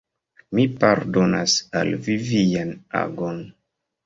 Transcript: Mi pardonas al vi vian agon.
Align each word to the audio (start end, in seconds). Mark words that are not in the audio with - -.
Mi 0.59 0.63
pardonas 0.83 1.57
al 1.83 1.93
vi 2.09 2.17
vian 2.31 2.73
agon. 3.05 3.41